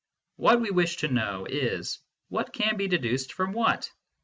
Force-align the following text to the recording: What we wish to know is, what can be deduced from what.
What 0.37 0.59
we 0.61 0.71
wish 0.71 0.97
to 1.01 1.09
know 1.09 1.45
is, 1.47 1.99
what 2.29 2.53
can 2.53 2.75
be 2.75 2.87
deduced 2.87 3.33
from 3.33 3.53
what. 3.53 3.87